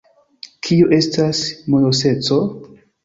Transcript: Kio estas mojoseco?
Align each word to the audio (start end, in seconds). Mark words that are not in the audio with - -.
Kio 0.67 0.87
estas 0.97 1.41
mojoseco? 1.75 2.41